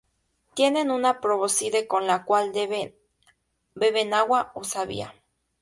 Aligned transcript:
Tienen 0.55 0.89
una 0.89 1.21
probóscide 1.21 1.85
con 1.85 2.07
la 2.07 2.25
cual 2.25 2.51
beben 3.75 4.13
agua 4.15 4.51
o 4.55 4.63
savia. 4.63 5.13